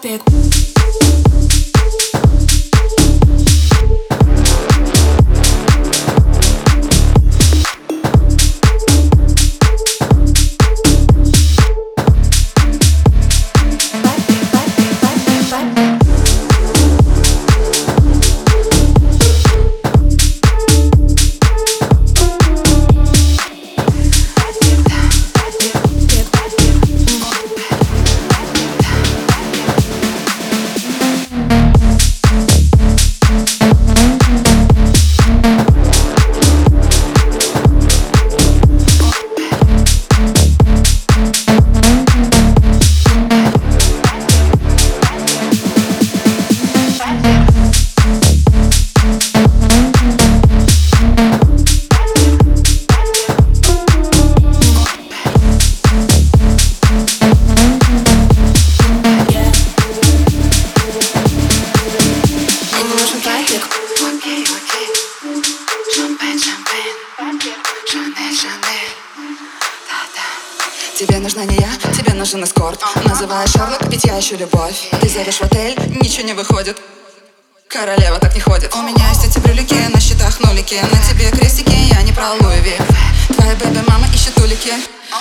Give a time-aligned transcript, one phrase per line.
[0.00, 0.47] Big.
[72.18, 76.76] Нужен эскорт Называешь Шерлок, ведь я ищу любовь Ты зовешь в отель, ничего не выходит
[77.68, 81.70] Королева так не ходит У меня есть эти брюлики, на счетах нулики На тебе крестики,
[81.70, 82.76] я не про Луи
[83.28, 84.72] Твоя бэби мама ищет улики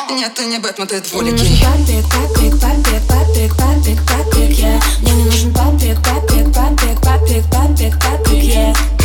[0.09, 4.59] Нет, ты не Бэтмен, ты Мне не двуликий нужен папик, папик, папик, папик, папик, папик,
[4.59, 4.83] yeah.
[5.01, 8.96] Мне не нужен папик, папик, папик, папик, папик, папик, yeah.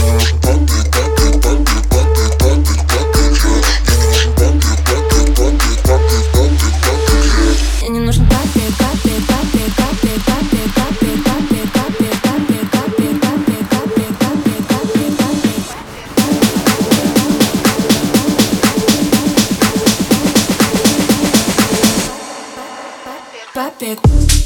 [23.83, 24.42] big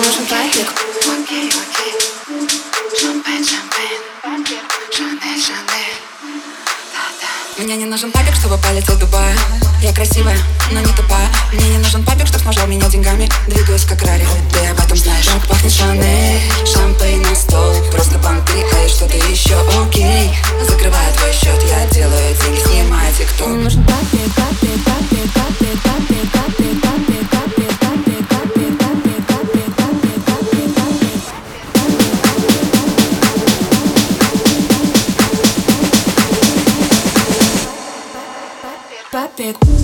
[0.00, 0.72] нужен проект
[7.58, 9.34] Мне не нужен папик, чтобы полетел в Дубай
[9.82, 10.38] Я красивая,
[10.72, 11.28] но не тупая.
[11.52, 13.28] Мне не нужен папик, чтобы снажал меня деньгами.
[13.48, 15.26] Двигаюсь как Рари, ты об этом знаешь.
[15.26, 17.74] Как пахнет Шанель, шампейн на стол.
[17.92, 19.56] Просто понты, а я что-то еще?
[19.82, 20.30] Окей,
[20.62, 21.32] закрываю твой
[39.40, 39.79] that.